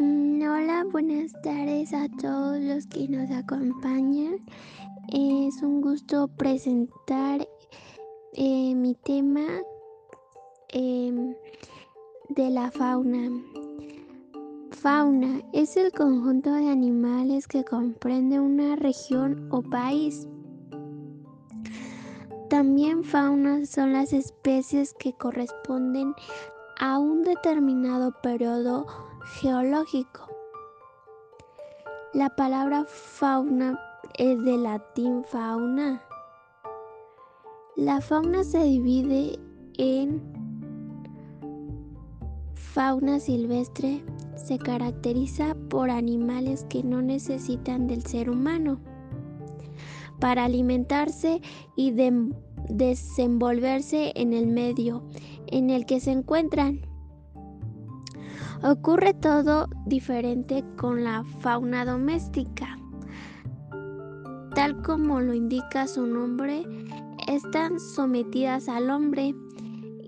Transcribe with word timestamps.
Mm, 0.00 0.42
hola, 0.42 0.84
buenas 0.90 1.30
tardes 1.44 1.94
a 1.94 2.08
todos 2.20 2.58
los 2.58 2.84
que 2.88 3.06
nos 3.06 3.30
acompañan. 3.30 4.44
Es 5.12 5.62
un 5.62 5.80
gusto 5.82 6.26
presentar 6.36 7.46
eh, 8.32 8.74
mi 8.74 8.96
tema 9.04 9.46
em, 10.70 11.32
de 12.28 12.50
la 12.50 12.72
fauna. 12.72 13.30
Fauna 14.72 15.40
es 15.52 15.76
el 15.76 15.92
conjunto 15.92 16.52
de 16.52 16.68
animales 16.68 17.46
que 17.46 17.62
comprende 17.64 18.40
una 18.40 18.74
región 18.74 19.46
o 19.52 19.62
país. 19.62 20.26
También 22.50 23.04
fauna 23.04 23.64
son 23.64 23.92
las 23.92 24.12
especies 24.12 24.92
que 24.94 25.12
corresponden 25.12 26.14
a 26.80 26.98
un 26.98 27.22
determinado 27.22 28.12
periodo 28.22 28.86
geológico. 29.24 30.28
La 32.12 32.34
palabra 32.36 32.84
fauna 32.86 33.78
es 34.18 34.42
de 34.44 34.56
latín 34.56 35.24
fauna. 35.24 36.02
La 37.76 38.00
fauna 38.00 38.44
se 38.44 38.62
divide 38.62 39.38
en 39.78 40.22
fauna 42.54 43.18
silvestre, 43.18 44.04
se 44.36 44.58
caracteriza 44.58 45.56
por 45.68 45.90
animales 45.90 46.64
que 46.68 46.82
no 46.82 47.02
necesitan 47.02 47.86
del 47.86 48.04
ser 48.04 48.30
humano 48.30 48.80
para 50.20 50.44
alimentarse 50.44 51.40
y 51.76 51.92
desenvolverse 52.68 54.12
en 54.14 54.32
el 54.32 54.46
medio 54.46 55.02
en 55.48 55.70
el 55.70 55.86
que 55.86 56.00
se 56.00 56.12
encuentran. 56.12 56.93
Ocurre 58.62 59.14
todo 59.14 59.68
diferente 59.86 60.64
con 60.76 61.04
la 61.04 61.24
fauna 61.40 61.84
doméstica. 61.84 62.78
Tal 64.54 64.80
como 64.82 65.20
lo 65.20 65.34
indica 65.34 65.86
su 65.86 66.06
nombre, 66.06 66.64
están 67.26 67.80
sometidas 67.80 68.68
al 68.68 68.90
hombre 68.90 69.34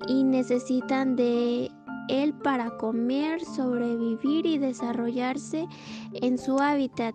y 0.06 0.22
necesitan 0.24 1.16
de 1.16 1.70
él 2.08 2.34
para 2.34 2.76
comer, 2.76 3.44
sobrevivir 3.44 4.46
y 4.46 4.58
desarrollarse 4.58 5.66
en 6.14 6.38
su 6.38 6.58
hábitat. 6.58 7.14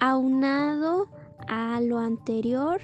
Aunado 0.00 1.08
a 1.48 1.80
lo 1.80 1.98
anterior, 1.98 2.80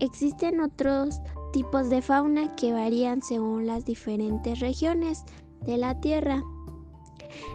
existen 0.00 0.60
otros 0.60 1.20
tipos 1.52 1.90
de 1.90 2.02
fauna 2.02 2.54
que 2.56 2.72
varían 2.72 3.22
según 3.22 3.66
las 3.66 3.84
diferentes 3.84 4.60
regiones 4.60 5.24
de 5.60 5.76
la 5.76 6.00
Tierra, 6.00 6.42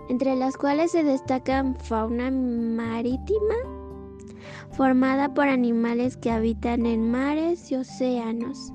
entre 0.09 0.35
las 0.35 0.57
cuales 0.57 0.91
se 0.91 1.03
destacan 1.03 1.75
fauna 1.75 2.31
marítima, 2.31 3.55
formada 4.71 5.33
por 5.33 5.47
animales 5.47 6.17
que 6.17 6.31
habitan 6.31 6.85
en 6.85 7.11
mares 7.11 7.71
y 7.71 7.75
océanos, 7.75 8.71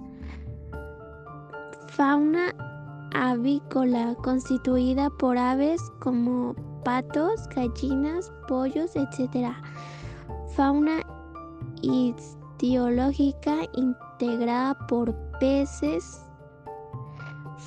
fauna 1.89 2.55
avícola, 3.15 4.15
constituida 4.23 5.11
por 5.11 5.39
aves 5.39 5.81
como 6.01 6.55
patos, 6.85 7.49
gallinas, 7.55 8.33
pollos, 8.49 8.97
etc. 8.97 9.53
Fauna 10.55 11.03
istiológica 12.63 13.57
integrada 13.75 14.75
por 14.87 15.15
peces, 15.41 16.21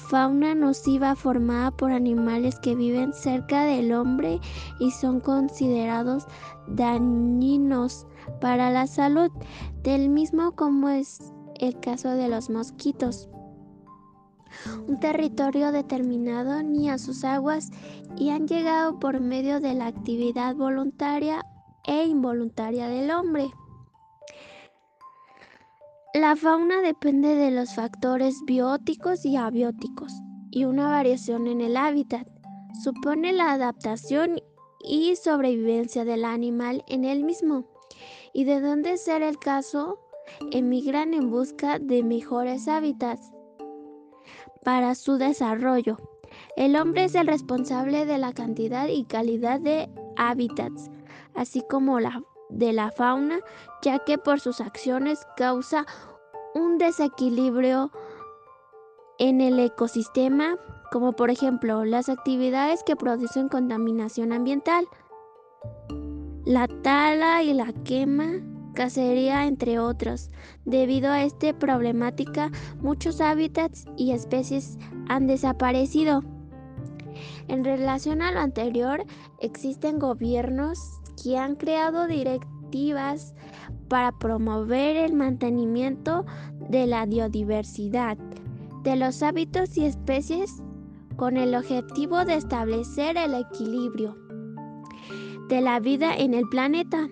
fauna 0.09 0.55
nociva 0.55 1.15
formada 1.15 1.71
por 1.71 1.91
animales 1.91 2.57
que 2.59 2.75
viven 2.75 3.13
cerca 3.13 3.65
del 3.65 3.91
hombre 3.91 4.39
y 4.79 4.91
son 4.91 5.19
considerados 5.19 6.25
dañinos 6.67 8.07
para 8.39 8.71
la 8.71 8.87
salud, 8.87 9.29
del 9.83 10.09
mismo 10.09 10.53
como 10.53 10.87
es 10.87 11.33
el 11.59 11.77
caso 11.81 12.11
de 12.11 12.29
los 12.29 12.49
mosquitos. 12.49 13.27
Un 14.87 14.97
territorio 15.01 15.73
determinado 15.73 16.63
ni 16.63 16.89
a 16.89 16.97
sus 16.97 17.25
aguas 17.25 17.69
y 18.17 18.29
han 18.29 18.47
llegado 18.47 18.97
por 18.97 19.19
medio 19.19 19.59
de 19.59 19.73
la 19.73 19.87
actividad 19.87 20.55
voluntaria 20.55 21.45
e 21.85 22.05
involuntaria 22.05 22.87
del 22.87 23.11
hombre. 23.11 23.51
La 26.15 26.37
fauna 26.37 26.79
depende 26.79 27.35
de 27.35 27.51
los 27.51 27.75
factores 27.75 28.41
bióticos 28.45 29.25
y 29.25 29.35
abióticos 29.35 30.13
y 30.49 30.63
una 30.63 30.87
variación 30.87 31.45
en 31.45 31.59
el 31.59 31.75
hábitat. 31.75 32.25
Supone 32.85 33.33
la 33.33 33.51
adaptación 33.51 34.39
y 34.79 35.17
sobrevivencia 35.17 36.05
del 36.05 36.23
animal 36.23 36.85
en 36.87 37.03
el 37.03 37.25
mismo. 37.25 37.65
Y 38.31 38.45
de 38.45 38.61
donde 38.61 38.95
ser 38.95 39.23
el 39.23 39.37
caso 39.39 39.99
emigran 40.53 41.13
en 41.13 41.29
busca 41.29 41.79
de 41.79 42.01
mejores 42.01 42.69
hábitats 42.69 43.33
para 44.63 44.95
su 44.95 45.17
desarrollo. 45.17 45.97
El 46.55 46.77
hombre 46.77 47.03
es 47.03 47.15
el 47.15 47.27
responsable 47.27 48.05
de 48.05 48.19
la 48.19 48.31
cantidad 48.31 48.87
y 48.87 49.03
calidad 49.03 49.59
de 49.59 49.89
hábitats, 50.15 50.89
así 51.33 51.61
como 51.69 51.99
la 51.99 52.23
de 52.49 52.73
la 52.73 52.91
fauna, 52.91 53.39
ya 53.81 53.99
que 53.99 54.17
por 54.17 54.39
sus 54.39 54.61
acciones 54.61 55.25
causa 55.37 55.85
un 56.53 56.77
desequilibrio 56.77 57.91
en 59.17 59.41
el 59.41 59.59
ecosistema, 59.59 60.57
como 60.91 61.13
por 61.13 61.29
ejemplo 61.29 61.85
las 61.85 62.09
actividades 62.09 62.83
que 62.83 62.95
producen 62.95 63.49
contaminación 63.49 64.33
ambiental, 64.33 64.87
la 66.45 66.67
tala 66.67 67.43
y 67.43 67.53
la 67.53 67.73
quema, 67.83 68.33
cacería, 68.75 69.45
entre 69.45 69.79
otros. 69.79 70.29
Debido 70.65 71.11
a 71.11 71.23
esta 71.23 71.57
problemática, 71.57 72.51
muchos 72.79 73.19
hábitats 73.19 73.85
y 73.97 74.11
especies 74.11 74.77
han 75.07 75.27
desaparecido. 75.27 76.21
En 77.47 77.63
relación 77.63 78.21
a 78.21 78.31
lo 78.31 78.39
anterior, 78.39 79.03
existen 79.39 79.97
gobiernos 79.99 81.01
que 81.21 81.37
han 81.37 81.55
creado 81.55 82.07
directivas 82.07 83.33
para 83.87 84.11
promover 84.11 84.95
el 84.95 85.13
mantenimiento 85.13 86.25
de 86.69 86.87
la 86.87 87.05
biodiversidad 87.05 88.17
de 88.83 88.95
los 88.95 89.23
hábitos 89.23 89.77
y 89.77 89.85
especies 89.85 90.61
con 91.15 91.37
el 91.37 91.55
objetivo 91.55 92.25
de 92.25 92.35
establecer 92.35 93.17
el 93.17 93.33
equilibrio 93.33 94.15
de 95.49 95.61
la 95.61 95.79
vida 95.79 96.15
en 96.15 96.33
el 96.33 96.47
planeta. 96.49 97.07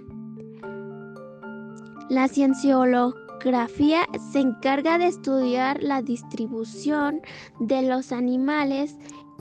La 2.09 2.27
cienciología 2.27 4.05
se 4.31 4.39
encarga 4.39 4.97
de 4.97 5.07
estudiar 5.07 5.81
la 5.81 6.01
distribución 6.01 7.21
de 7.59 7.81
los 7.83 8.11
animales 8.11 8.97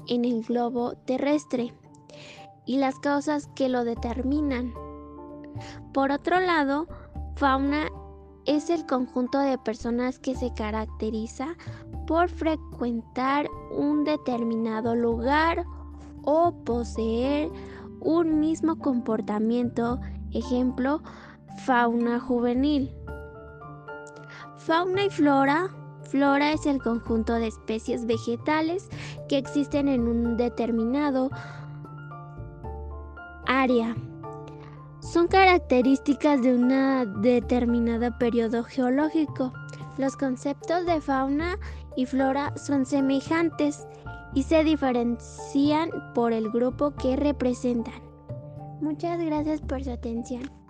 en 0.09 0.25
el 0.25 0.43
globo 0.43 0.95
terrestre 1.05 1.73
y 2.65 2.79
las 2.79 2.99
causas 2.99 3.49
que 3.55 3.69
lo 3.69 3.85
determinan. 3.85 4.73
Por 5.93 6.11
otro 6.11 6.41
lado, 6.41 6.87
fauna 7.37 7.89
es 8.47 8.71
el 8.71 8.87
conjunto 8.87 9.39
de 9.39 9.59
personas 9.59 10.19
que 10.19 10.35
se 10.35 10.53
caracteriza 10.55 11.57
por 12.07 12.29
frecuentar 12.29 13.49
un 13.71 14.05
determinado 14.05 14.95
lugar 14.95 15.65
o 16.25 16.53
poseer 16.65 17.51
un 18.01 18.41
mismo 18.41 18.77
comportamiento, 18.79 20.01
ejemplo, 20.33 21.03
fauna 21.65 22.19
juvenil. 22.19 22.91
Fauna 24.57 25.05
y 25.05 25.11
flora. 25.11 25.71
Flora 26.03 26.53
es 26.53 26.67
el 26.67 26.83
conjunto 26.83 27.35
de 27.35 27.47
especies 27.47 28.05
vegetales 28.05 28.89
que 29.29 29.39
existen 29.39 29.89
en 29.89 30.07
un 30.07 30.37
determinado 30.37 31.31
área. 33.61 33.95
Son 35.01 35.29
características 35.29 36.43
de 36.43 36.55
una 36.55 37.05
determinada 37.05 38.17
periodo 38.19 38.65
geológico. 38.65 39.53
Los 39.99 40.17
conceptos 40.17 40.87
de 40.87 41.01
fauna 41.01 41.59
y 41.97 42.07
flora 42.07 42.57
son 42.57 42.87
semejantes 42.87 43.87
y 44.35 44.45
se 44.45 44.65
diferencian 44.65 45.91
por 46.15 46.33
el 46.33 46.51
grupo 46.51 46.95
que 46.95 47.17
representan. 47.17 48.01
Muchas 48.81 49.21
gracias 49.21 49.61
por 49.61 49.85
su 49.85 49.91
atención. 49.91 50.62